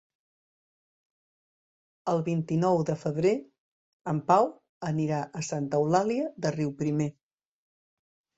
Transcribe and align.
El 2.13 2.21
vint-i-nou 2.29 2.81
de 2.91 2.95
febrer 3.01 3.33
en 4.13 4.23
Pau 4.33 4.49
anirà 4.89 5.21
a 5.41 5.43
Santa 5.51 5.83
Eulàlia 5.83 6.33
de 6.47 6.55
Riuprimer. 6.57 7.11